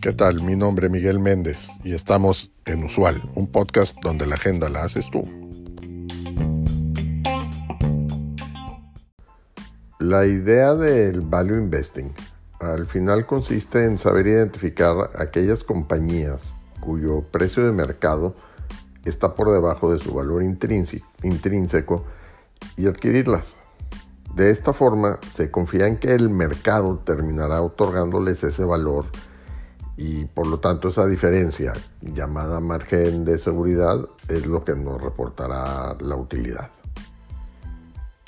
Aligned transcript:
¿Qué 0.00 0.12
tal? 0.12 0.42
Mi 0.42 0.54
nombre 0.54 0.86
es 0.86 0.92
Miguel 0.92 1.18
Méndez 1.18 1.68
y 1.82 1.92
estamos 1.92 2.52
en 2.64 2.84
Usual, 2.84 3.28
un 3.34 3.46
podcast 3.48 3.96
donde 4.02 4.26
la 4.26 4.36
agenda 4.36 4.68
la 4.68 4.84
haces 4.84 5.10
tú. 5.10 5.22
La 9.98 10.26
idea 10.26 10.74
del 10.74 11.22
value 11.22 11.58
investing 11.58 12.12
al 12.60 12.86
final 12.86 13.26
consiste 13.26 13.84
en 13.84 13.98
saber 13.98 14.28
identificar 14.28 15.10
aquellas 15.16 15.64
compañías 15.64 16.54
cuyo 16.80 17.22
precio 17.22 17.64
de 17.64 17.72
mercado 17.72 18.36
está 19.04 19.34
por 19.34 19.50
debajo 19.50 19.92
de 19.92 19.98
su 19.98 20.14
valor 20.14 20.42
intrínseco 20.42 22.04
y 22.76 22.86
adquirirlas. 22.86 23.56
De 24.36 24.50
esta 24.50 24.74
forma 24.74 25.18
se 25.34 25.50
confía 25.50 25.86
en 25.86 25.96
que 25.96 26.12
el 26.12 26.28
mercado 26.28 26.98
terminará 26.98 27.62
otorgándoles 27.62 28.44
ese 28.44 28.64
valor 28.64 29.06
y 29.96 30.26
por 30.26 30.46
lo 30.46 30.60
tanto 30.60 30.88
esa 30.88 31.06
diferencia 31.06 31.72
llamada 32.02 32.60
margen 32.60 33.24
de 33.24 33.38
seguridad 33.38 33.98
es 34.28 34.46
lo 34.46 34.62
que 34.62 34.76
nos 34.76 35.00
reportará 35.00 35.96
la 36.00 36.16
utilidad. 36.16 36.68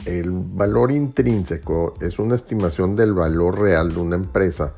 El 0.06 0.30
valor 0.30 0.92
intrínseco 0.92 1.92
es 2.00 2.18
una 2.18 2.36
estimación 2.36 2.96
del 2.96 3.12
valor 3.12 3.60
real 3.60 3.92
de 3.92 4.00
una 4.00 4.16
empresa 4.16 4.72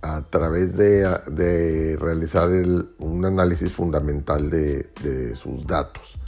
a 0.00 0.22
través 0.30 0.76
de, 0.76 1.96
realizar 1.98 2.50
un 2.98 3.24
análisis 3.24 3.72
fundamental 3.72 4.48
de, 4.48 4.92
de, 5.02 5.34
sus 5.34 5.66
datos. 5.66 6.20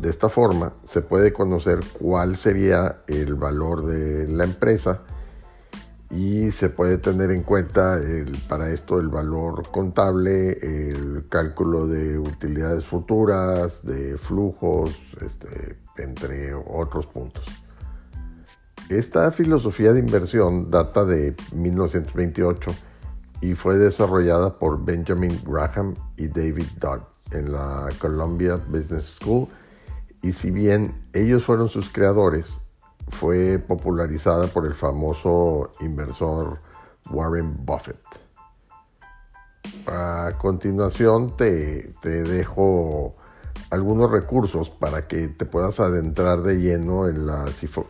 De 0.00 0.10
esta 0.10 0.28
forma 0.28 0.74
se 0.84 1.00
puede 1.00 1.32
conocer 1.32 1.80
cuál 1.98 2.36
sería 2.36 2.98
el 3.06 3.34
valor 3.34 3.86
de 3.86 4.28
la 4.28 4.44
empresa 4.44 5.00
y 6.10 6.50
se 6.52 6.68
puede 6.68 6.98
tener 6.98 7.30
en 7.30 7.42
cuenta 7.42 7.98
para 8.48 8.70
esto 8.70 9.00
el 9.00 9.08
valor 9.08 9.70
contable, 9.70 10.52
el 10.52 11.26
cálculo 11.28 11.86
de 11.86 12.18
utilidades 12.18 12.84
futuras, 12.84 13.84
de 13.84 14.16
flujos, 14.18 15.00
este, 15.20 15.78
entre 15.96 16.54
otros 16.54 17.06
puntos. 17.06 17.44
Esta 18.88 19.32
filosofía 19.32 19.92
de 19.92 19.98
inversión 19.98 20.70
data 20.70 21.04
de 21.04 21.34
1928 21.52 22.72
y 23.40 23.54
fue 23.54 23.78
desarrollada 23.78 24.58
por 24.58 24.84
Benjamin 24.84 25.40
Graham 25.44 25.94
y 26.16 26.28
David 26.28 26.66
Dodd 26.78 27.00
en 27.32 27.50
la 27.50 27.88
Columbia 27.98 28.56
Business 28.68 29.18
School 29.20 29.48
y 30.22 30.32
si 30.32 30.50
bien 30.50 31.06
ellos 31.12 31.44
fueron 31.44 31.68
sus 31.68 31.90
creadores, 31.90 32.58
fue 33.08 33.58
popularizada 33.58 34.46
por 34.48 34.66
el 34.66 34.74
famoso 34.74 35.70
inversor 35.80 36.60
Warren 37.10 37.64
Buffett. 37.64 38.00
A 39.86 40.32
continuación 40.38 41.36
te, 41.36 41.92
dejo 42.02 43.14
algunos 43.70 44.10
recursos 44.10 44.70
para 44.70 45.06
que 45.06 45.28
te 45.28 45.44
puedas 45.44 45.80
adentrar 45.80 46.42
de 46.42 46.56
lleno 46.56 47.08
en 47.08 47.26
la, 47.26 47.44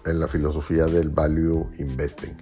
en 0.04 0.20
la 0.20 0.28
filosofía 0.28 0.86
del 0.86 1.10
value 1.10 1.70
investing. 1.78 2.36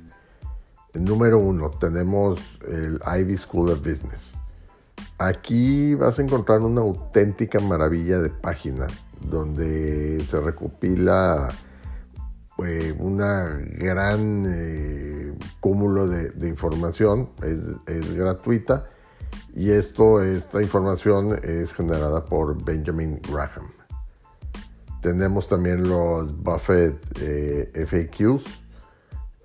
Número 0.94 1.38
uno, 1.38 1.70
tenemos 1.70 2.40
el 2.68 3.00
Ivy 3.18 3.36
School 3.36 3.70
of 3.70 3.78
Business. 3.78 4.34
Aquí 5.18 5.94
vas 5.94 6.18
a 6.18 6.22
encontrar 6.22 6.60
una 6.60 6.80
auténtica 6.80 7.58
maravilla 7.60 8.18
de 8.18 8.30
página 8.30 8.86
donde 9.28 10.24
se 10.24 10.40
recopila 10.40 11.48
eh, 12.64 12.94
una 12.98 13.48
gran 13.78 14.44
eh, 14.46 15.36
cúmulo 15.58 16.06
de, 16.06 16.48
información, 16.48 17.30
es, 17.42 18.14
gratuita 18.14 18.88
y 19.56 19.70
esto, 19.70 20.22
esta 20.22 20.62
información 20.62 21.36
es 21.42 21.74
generada 21.74 22.24
por 22.24 22.62
Benjamin 22.64 23.20
Graham. 23.28 23.72
Tenemos 25.02 25.48
también 25.48 25.88
los 25.88 26.36
Buffett 26.42 26.96
eh, 27.20 27.86
FAQs. 27.86 28.44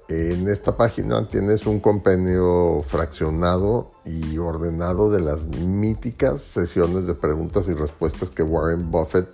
En 0.08 0.48
esta 0.48 0.78
página 0.78 1.28
tienes 1.28 1.66
un 1.66 1.80
compendio 1.80 2.84
fraccionado 2.88 3.92
y 4.06 4.38
ordenado 4.38 5.12
de 5.12 5.20
las 5.20 5.46
míticas 5.46 6.42
sesiones 6.42 7.08
de 7.08 7.16
preguntas 7.16 7.68
y 7.68 7.74
respuestas 7.74 8.30
que 8.30 8.44
Warren 8.44 8.90
Buffett 8.92 9.30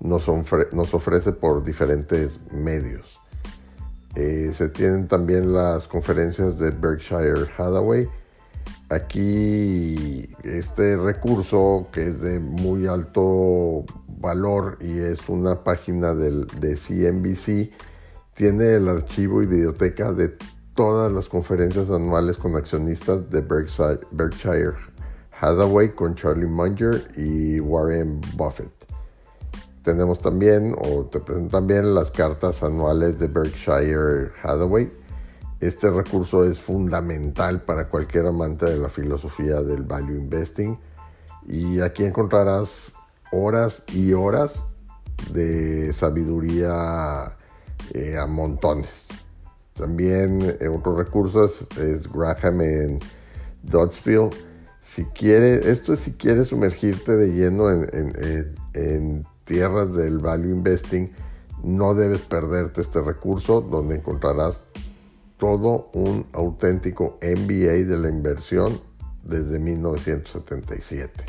nos, 0.00 0.28
ofrece 0.28 1.32
por 1.32 1.64
diferentes 1.64 2.40
medios. 2.52 3.20
Eh, 4.14 4.52
se 4.54 4.68
tienen 4.68 5.08
también 5.08 5.52
las 5.52 5.86
conferencias 5.86 6.58
de 6.58 6.70
Berkshire 6.70 7.46
Hathaway. 7.56 8.08
Aquí 8.90 10.30
este 10.44 10.96
recurso 10.96 11.88
que 11.92 12.08
es 12.08 12.20
de 12.20 12.40
muy 12.40 12.86
alto 12.86 13.84
valor 14.06 14.78
y 14.80 14.98
es 14.98 15.28
una 15.28 15.62
página 15.62 16.14
del, 16.14 16.46
de 16.58 16.74
CNBC, 16.74 17.70
tiene 18.34 18.74
el 18.74 18.88
archivo 18.88 19.42
y 19.42 19.46
biblioteca 19.46 20.12
de 20.12 20.36
todas 20.74 21.12
las 21.12 21.28
conferencias 21.28 21.90
anuales 21.90 22.36
con 22.36 22.56
accionistas 22.56 23.28
de 23.30 23.40
Berkshire, 23.40 24.00
Berkshire 24.10 24.74
Hathaway 25.40 25.90
con 25.94 26.14
Charlie 26.14 26.46
Munger 26.46 27.10
y 27.16 27.60
Warren 27.60 28.20
Buffett. 28.36 28.77
Tenemos 29.88 30.20
también, 30.20 30.76
o 30.78 31.06
te 31.06 31.18
presentan 31.18 31.48
también, 31.48 31.94
las 31.94 32.10
cartas 32.10 32.62
anuales 32.62 33.18
de 33.18 33.26
Berkshire 33.26 34.32
Hathaway. 34.42 34.92
Este 35.60 35.88
recurso 35.88 36.44
es 36.44 36.60
fundamental 36.60 37.62
para 37.62 37.88
cualquier 37.88 38.26
amante 38.26 38.66
de 38.66 38.76
la 38.76 38.90
filosofía 38.90 39.62
del 39.62 39.84
value 39.84 40.18
investing. 40.18 40.78
Y 41.46 41.80
aquí 41.80 42.04
encontrarás 42.04 42.92
horas 43.32 43.82
y 43.94 44.12
horas 44.12 44.62
de 45.32 45.90
sabiduría 45.94 47.38
eh, 47.94 48.18
a 48.18 48.26
montones. 48.26 49.06
También 49.72 50.54
eh, 50.60 50.68
otro 50.68 50.96
recurso 50.96 51.46
es, 51.46 52.12
Graham 52.12 52.60
en 52.60 52.98
Doddsville. 53.62 54.28
Si 54.82 55.06
quiere, 55.06 55.70
esto 55.70 55.94
es 55.94 56.00
si 56.00 56.12
quieres 56.12 56.48
sumergirte 56.48 57.16
de 57.16 57.28
lleno 57.28 57.70
en, 57.70 57.88
en, 57.94 58.54
en 58.74 59.24
tierras 59.48 59.92
del 59.94 60.18
value 60.18 60.54
investing, 60.54 61.10
no 61.64 61.94
debes 61.94 62.20
perderte 62.20 62.82
este 62.82 63.00
recurso 63.00 63.62
donde 63.62 63.96
encontrarás 63.96 64.62
todo 65.38 65.88
un 65.94 66.26
auténtico 66.32 67.18
MBA 67.22 67.86
de 67.88 67.96
la 67.96 68.08
inversión 68.08 68.80
desde 69.24 69.58
1977. 69.58 71.24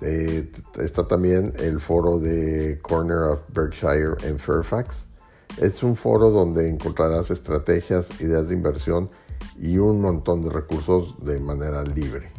Eh, 0.00 0.52
está 0.78 1.08
también 1.08 1.52
el 1.58 1.80
foro 1.80 2.20
de 2.20 2.78
Corner 2.82 3.32
of 3.32 3.40
Berkshire 3.52 4.14
en 4.22 4.38
Fairfax. 4.38 5.06
Es 5.60 5.82
un 5.82 5.96
foro 5.96 6.30
donde 6.30 6.68
encontrarás 6.68 7.30
estrategias, 7.32 8.08
ideas 8.20 8.48
de 8.48 8.54
inversión 8.54 9.10
y 9.58 9.78
un 9.78 10.00
montón 10.00 10.42
de 10.42 10.50
recursos 10.50 11.16
de 11.24 11.40
manera 11.40 11.82
libre. 11.82 12.30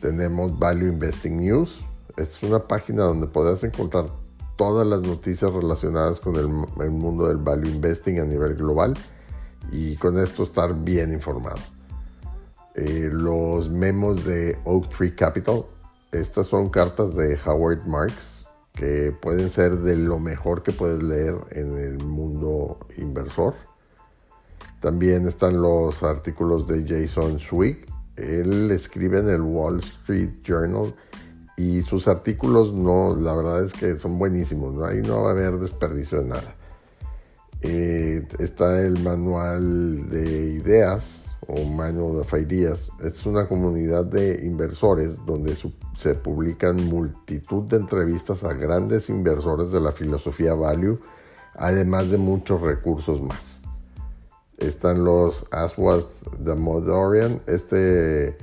Tenemos 0.00 0.58
Value 0.58 0.88
Investing 0.88 1.40
News, 1.40 1.84
es 2.18 2.42
una 2.42 2.58
página 2.58 3.04
donde 3.04 3.28
podrás 3.28 3.62
encontrar 3.62 4.06
todas 4.56 4.86
las 4.86 5.02
noticias 5.02 5.52
relacionadas 5.52 6.18
con 6.18 6.34
el, 6.36 6.90
mundo 6.90 7.28
del 7.28 7.36
value 7.36 7.68
investing 7.68 8.18
a 8.18 8.24
nivel 8.24 8.56
global 8.56 8.94
y 9.70 9.96
con 9.96 10.18
esto 10.18 10.42
estar 10.42 10.74
bien 10.74 11.12
informado. 11.12 11.60
Eh, 12.74 13.08
los 13.12 13.70
memos 13.70 14.24
de 14.24 14.58
Oak 14.64 14.96
Tree 14.96 15.14
Capital, 15.14 15.62
estas 16.10 16.48
son 16.48 16.70
cartas 16.70 17.14
de 17.14 17.38
Howard 17.46 17.86
Marks 17.86 18.44
que 18.72 19.12
pueden 19.20 19.50
ser 19.50 19.78
de 19.78 19.96
lo 19.96 20.18
mejor 20.18 20.62
que 20.62 20.72
puedes 20.72 21.02
leer 21.02 21.36
en 21.50 21.76
el 21.78 22.04
mundo 22.04 22.78
inversor. 22.96 23.54
También 24.80 25.26
están 25.26 25.60
los 25.60 26.04
artículos 26.04 26.68
de 26.68 26.84
Jason 26.86 27.40
Swig. 27.40 27.84
Él 28.14 28.70
escribe 28.70 29.18
en 29.18 29.28
el 29.28 29.40
Wall 29.40 29.80
Street 29.80 30.30
Journal 30.44 30.94
y 31.58 31.82
sus 31.82 32.06
artículos 32.06 32.72
no, 32.72 33.16
la 33.16 33.34
verdad 33.34 33.64
es 33.64 33.72
que 33.72 33.98
son 33.98 34.16
buenísimos, 34.18 34.76
¿no? 34.76 34.84
ahí 34.84 35.02
no 35.02 35.24
va 35.24 35.30
a 35.30 35.32
haber 35.32 35.58
desperdicio 35.58 36.20
de 36.20 36.28
nada. 36.28 36.54
Eh, 37.60 38.26
está 38.38 38.80
el 38.80 39.02
manual 39.02 40.08
de 40.08 40.52
ideas 40.52 41.02
o 41.48 41.64
Manual 41.64 42.20
of 42.20 42.32
Ideas. 42.34 42.92
Es 43.02 43.26
una 43.26 43.48
comunidad 43.48 44.04
de 44.04 44.44
inversores 44.44 45.16
donde 45.26 45.56
se 45.96 46.14
publican 46.14 46.76
multitud 46.88 47.64
de 47.64 47.78
entrevistas 47.78 48.44
a 48.44 48.52
grandes 48.52 49.08
inversores 49.08 49.72
de 49.72 49.80
la 49.80 49.90
filosofía 49.90 50.54
value, 50.54 51.00
además 51.54 52.10
de 52.10 52.18
muchos 52.18 52.60
recursos 52.60 53.20
más. 53.20 53.60
Están 54.58 55.04
los 55.04 55.44
Aswath 55.50 56.06
the 56.44 56.54
Modorian. 56.54 57.40
Este 57.46 58.36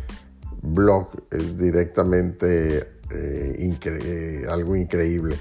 blog 0.62 1.10
es 1.32 1.58
directamente 1.58 2.95
eh, 3.12 3.78
eh, 3.86 4.46
algo 4.50 4.76
increíble. 4.76 5.36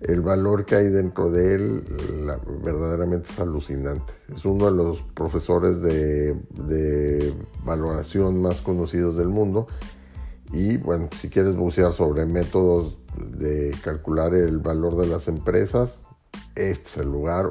el 0.00 0.20
valor 0.20 0.64
que 0.64 0.74
hay 0.74 0.88
dentro 0.88 1.30
de 1.30 1.54
él 1.54 1.84
verdaderamente 2.62 3.28
es 3.30 3.38
alucinante. 3.38 4.12
Es 4.34 4.44
uno 4.44 4.66
de 4.66 4.72
los 4.72 5.02
profesores 5.14 5.80
de, 5.80 6.34
de, 6.50 7.32
valoración 7.64 8.42
más 8.42 8.60
conocidos 8.60 9.16
del 9.16 9.28
mundo. 9.28 9.68
Y 10.52 10.76
bueno, 10.76 11.08
si 11.20 11.28
quieres 11.28 11.54
bucear 11.54 11.92
sobre 11.92 12.26
métodos 12.26 12.98
de 13.16 13.74
calcular 13.82 14.34
el 14.34 14.58
valor 14.58 14.96
de 14.96 15.06
las 15.06 15.28
empresas, 15.28 15.98
este 16.54 16.88
es 16.88 16.96
el 16.98 17.10
lugar, 17.10 17.50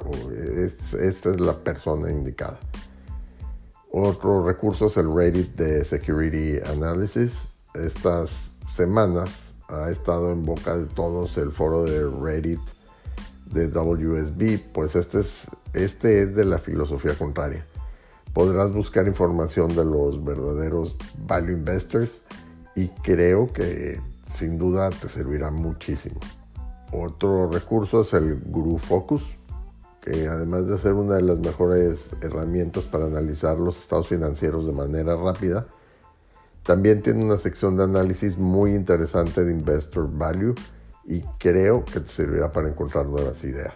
esta 0.99 1.29
es 1.31 1.39
la 1.39 1.63
persona 1.63 2.11
indicada. 2.11 2.59
Otro 3.91 4.45
recurso 4.45 4.85
es 4.85 4.97
el 4.97 5.13
Reddit 5.13 5.55
de 5.55 5.83
Security 5.83 6.59
Analysis. 6.65 7.49
Estas 7.73 8.51
semanas 8.75 9.50
ha 9.71 9.89
estado 9.89 10.31
en 10.31 10.44
boca 10.44 10.77
de 10.77 10.85
todos 10.85 11.38
el 11.38 11.51
foro 11.51 11.83
de 11.83 12.09
Reddit 12.09 12.62
de 13.45 13.68
WSB, 13.68 14.59
pues 14.73 14.95
este 14.95 15.19
es, 15.19 15.47
este 15.73 16.23
es 16.23 16.35
de 16.35 16.45
la 16.45 16.57
filosofía 16.57 17.15
contraria. 17.15 17.65
Podrás 18.33 18.71
buscar 18.71 19.07
información 19.07 19.75
de 19.75 19.83
los 19.83 20.23
verdaderos 20.23 20.95
value 21.27 21.53
investors 21.53 22.21
y 22.75 22.88
creo 22.89 23.51
que 23.51 24.00
sin 24.35 24.57
duda 24.57 24.89
te 24.89 25.09
servirá 25.09 25.51
muchísimo. 25.51 26.19
Otro 26.94 27.50
recurso 27.50 28.01
es 28.01 28.13
el 28.13 28.39
Guru 28.39 28.77
Focus, 28.77 29.24
que 30.01 30.27
además 30.27 30.67
de 30.67 30.77
ser 30.77 30.94
una 30.94 31.15
de 31.15 31.21
las 31.21 31.39
mejores 31.39 32.09
herramientas 32.21 32.85
para 32.85 33.06
analizar 33.06 33.57
los 33.57 33.77
estados 33.77 34.07
financieros 34.07 34.65
de 34.65 34.74
manera 34.74 35.15
rápida, 35.15 35.67
también 36.71 37.01
tiene 37.01 37.21
una 37.21 37.38
sección 37.38 37.75
de 37.75 37.83
análisis 37.83 38.38
muy 38.38 38.75
interesante 38.75 39.44
de 39.44 39.51
Investor 39.51 40.09
Value 40.09 40.56
y 41.03 41.19
creo 41.38 41.83
que 41.83 42.00
te 42.00 42.09
servirá 42.09 42.50
para 42.50 42.69
encontrar 42.69 43.07
nuevas 43.07 43.44
ideas. 43.44 43.73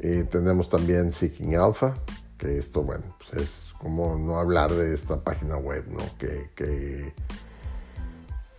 Eh, 0.00 0.26
tenemos 0.28 0.68
también 0.68 1.12
Seeking 1.12 1.54
Alpha, 1.54 1.94
que 2.36 2.58
esto, 2.58 2.82
bueno, 2.82 3.04
pues 3.18 3.44
es 3.44 3.50
como 3.78 4.18
no 4.18 4.40
hablar 4.40 4.72
de 4.72 4.92
esta 4.92 5.20
página 5.20 5.58
web, 5.58 5.84
¿no? 5.92 6.02
Que, 6.18 6.50
que 6.56 7.14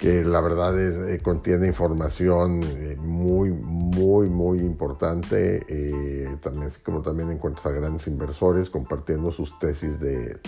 que 0.01 0.25
la 0.25 0.42
verdad 0.42 0.75
eh, 0.80 1.19
contiene 1.19 1.68
información 1.68 2.62
eh, 2.63 2.98
muy, 3.00 3.51
muy, 3.51 4.31
muy 4.31 4.57
importante. 4.57 5.63
Eh, 5.69 6.38
también, 6.42 6.71
como 6.83 7.03
también 7.03 7.30
encuentras 7.30 7.68
a 7.68 7.69
grandes 7.69 8.07
inversores 8.07 8.71
compartiendo 8.71 9.31
sus 9.31 9.59
tesis 9.59 10.00
de, 10.00 10.39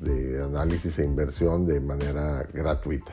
de, 0.00 0.42
análisis 0.42 0.98
e 0.98 1.04
inversión 1.04 1.66
de 1.66 1.78
manera 1.78 2.48
gratuita. 2.54 3.12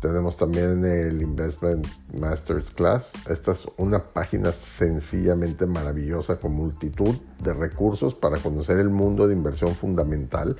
Tenemos 0.00 0.38
también 0.38 0.82
el 0.82 1.20
Investment 1.20 1.86
Masters 2.14 2.70
Class. 2.70 3.12
Esta 3.28 3.52
es 3.52 3.66
una 3.76 4.02
página 4.02 4.52
sencillamente 4.52 5.66
maravillosa 5.66 6.36
con 6.36 6.52
multitud 6.52 7.14
de 7.44 7.52
recursos 7.52 8.14
para 8.14 8.38
conocer 8.38 8.78
el 8.78 8.88
mundo 8.88 9.28
de 9.28 9.34
inversión 9.34 9.74
fundamental 9.74 10.56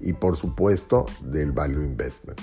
y 0.00 0.14
por 0.14 0.36
supuesto 0.36 1.04
del 1.20 1.52
value 1.52 1.84
investment 1.84 2.40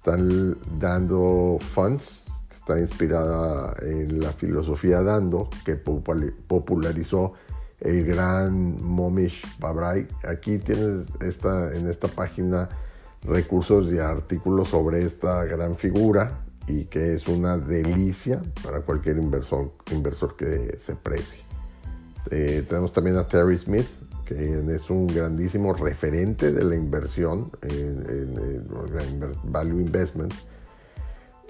están 0.00 0.56
dando 0.78 1.58
funds, 1.60 2.24
que 2.48 2.56
está 2.56 2.80
inspirada 2.80 3.74
en 3.82 4.18
la 4.18 4.32
filosofía 4.32 5.02
dando, 5.02 5.50
que 5.66 5.76
popularizó 5.76 7.34
el 7.80 8.06
gran 8.06 8.82
Momish 8.82 9.44
Babray. 9.58 10.08
Aquí 10.26 10.56
tienes 10.56 11.06
esta, 11.20 11.76
en 11.76 11.86
esta 11.86 12.08
página 12.08 12.70
recursos 13.24 13.92
y 13.92 13.98
artículos 13.98 14.68
sobre 14.68 15.04
esta 15.04 15.44
gran 15.44 15.76
figura 15.76 16.44
y 16.66 16.86
que 16.86 17.12
es 17.12 17.28
una 17.28 17.58
delicia 17.58 18.40
para 18.64 18.80
cualquier 18.80 19.18
inversor, 19.18 19.70
inversor 19.92 20.34
que 20.34 20.78
se 20.80 20.94
precie. 20.94 21.40
Eh, 22.30 22.64
tenemos 22.66 22.94
también 22.94 23.18
a 23.18 23.26
Terry 23.26 23.58
Smith, 23.58 23.88
que 24.24 24.74
es 24.74 24.88
un 24.88 25.08
grandísimo 25.08 25.74
referente 25.74 26.52
de 26.52 26.64
la 26.64 26.76
inversión 26.76 27.50
en, 27.62 28.38
Value 29.44 29.80
Investment 29.80 30.32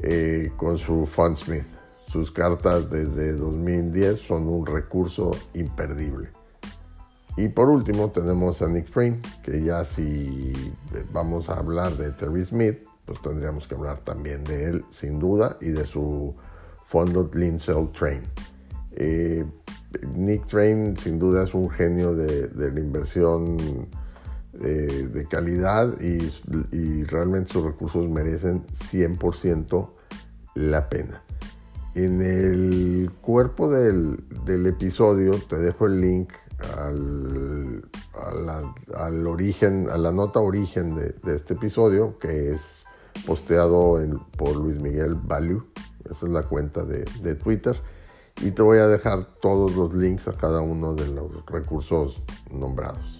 eh, 0.02 0.52
con 0.56 0.78
su 0.78 1.06
Fundsmith. 1.06 1.66
Sus 2.06 2.30
cartas 2.30 2.90
desde 2.90 3.34
2010 3.34 4.18
son 4.18 4.48
un 4.48 4.66
recurso 4.66 5.30
imperdible. 5.54 6.30
Y 7.36 7.48
por 7.48 7.68
último 7.68 8.10
tenemos 8.10 8.60
a 8.62 8.68
Nick 8.68 8.90
Train, 8.90 9.22
que 9.44 9.62
ya 9.62 9.84
si 9.84 10.52
vamos 11.12 11.48
a 11.48 11.54
hablar 11.54 11.96
de 11.96 12.10
Terry 12.10 12.44
Smith, 12.44 12.78
pues 13.06 13.22
tendríamos 13.22 13.66
que 13.66 13.74
hablar 13.74 13.98
también 14.00 14.42
de 14.44 14.64
él, 14.64 14.84
sin 14.90 15.18
duda, 15.18 15.56
y 15.60 15.70
de 15.70 15.84
su 15.84 16.34
fondo 16.86 17.30
Lean 17.32 17.58
Cell 17.58 17.88
Train. 17.96 18.22
Eh, 18.92 19.44
Nick 20.14 20.46
Train 20.46 20.96
sin 20.96 21.18
duda 21.18 21.44
es 21.44 21.54
un 21.54 21.70
genio 21.70 22.14
de, 22.14 22.50
la 22.54 22.80
inversión 22.80 23.56
eh, 24.58 25.08
de 25.12 25.26
calidad 25.26 26.00
y, 26.00 27.04
realmente 27.04 27.52
sus 27.52 27.64
recursos 27.64 28.08
merecen 28.08 28.66
100% 28.66 29.90
la 30.54 30.88
pena. 30.88 31.22
En 31.94 32.20
el 32.20 33.12
cuerpo 33.20 33.70
del, 33.70 34.18
episodio 34.66 35.32
te 35.48 35.56
dejo 35.56 35.86
el 35.86 36.00
link 36.00 36.32
al, 36.76 37.82
origen, 39.26 39.88
a 39.88 39.96
la 39.96 40.10
nota 40.10 40.40
origen 40.40 40.96
de, 40.96 41.14
este 41.32 41.54
episodio 41.54 42.18
que 42.18 42.52
es 42.52 42.84
posteado 43.26 44.00
por 44.36 44.56
Luis 44.56 44.80
Miguel 44.80 45.14
Value. 45.14 45.62
Esa 46.10 46.26
es 46.26 46.32
la 46.32 46.42
cuenta 46.42 46.82
de, 46.84 47.04
de 47.22 47.34
Twitter 47.36 47.76
y 48.42 48.50
te 48.50 48.62
voy 48.62 48.78
a 48.78 48.88
dejar 48.88 49.24
todos 49.40 49.76
los 49.76 49.94
links 49.94 50.26
a 50.28 50.32
cada 50.32 50.60
uno 50.60 50.94
de 50.94 51.08
los 51.08 51.46
recursos 51.46 52.22
nombrados. 52.50 53.19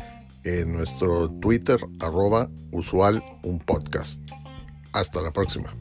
en 0.43 0.73
nuestro 0.73 1.29
Twitter 1.39 1.79
arroba 1.99 2.49
usual 2.71 3.23
un 3.43 3.59
podcast. 3.59 4.21
Hasta 4.93 5.21
la 5.21 5.31
próxima. 5.31 5.73